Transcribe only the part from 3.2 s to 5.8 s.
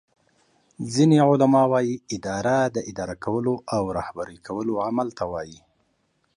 کولو او رهبری کولو عمل ته وایي